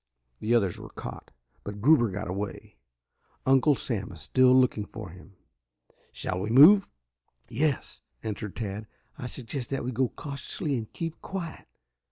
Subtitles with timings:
[0.39, 1.29] The others were caught,
[1.63, 2.75] but Gruber got away.
[3.45, 5.35] Uncle Sam is still looking for him.
[6.11, 6.87] Shall we move?"
[7.49, 8.87] "Yes," answered Tad.
[9.19, 11.67] "I suggest that we go cautiously and keep quiet.